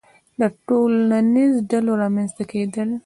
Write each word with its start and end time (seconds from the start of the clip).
•د 0.39 0.41
ټولنیزو 0.67 1.59
ډلو 1.71 1.91
رامنځته 2.03 2.43
کېدل. 2.51 2.89